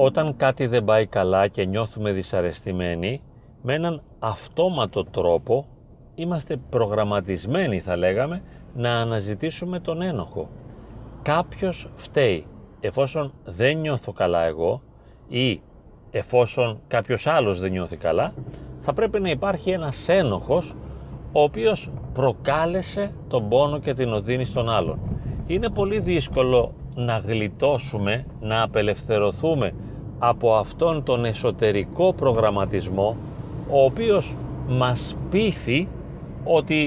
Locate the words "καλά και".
1.06-1.64